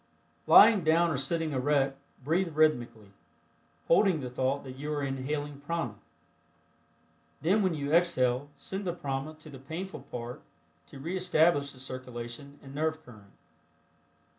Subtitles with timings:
[0.47, 1.95] Lying down or sitting erect,
[2.25, 3.11] breath rhythmically,
[3.87, 5.93] holding the thought that you are inhaling prana.
[7.43, 10.41] Then when you exhale, send the prana to the painful part
[10.87, 13.33] to re establish the circulation and nerve current.